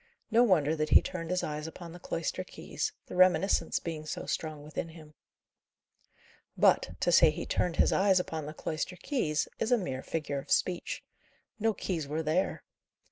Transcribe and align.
No 0.31 0.41
wonder 0.41 0.75
that 0.77 0.89
he 0.89 0.99
turned 1.03 1.29
his 1.29 1.43
eyes 1.43 1.67
upon 1.67 1.91
the 1.91 1.99
cloister 1.99 2.43
keys, 2.43 2.91
the 3.05 3.15
reminiscence 3.15 3.79
being 3.79 4.07
so 4.07 4.25
strong 4.25 4.63
within 4.63 4.89
him. 4.89 5.13
But, 6.57 6.99
to 7.01 7.11
say 7.11 7.29
he 7.29 7.45
turned 7.45 7.75
his 7.75 7.93
eyes 7.93 8.19
upon 8.19 8.47
the 8.47 8.53
cloister 8.55 8.95
keys, 8.95 9.47
is 9.59 9.71
a 9.71 9.77
mere 9.77 10.01
figure 10.01 10.39
of 10.39 10.49
speech. 10.49 11.03
No 11.59 11.75
keys 11.75 12.07
were 12.07 12.23
there. 12.23 12.63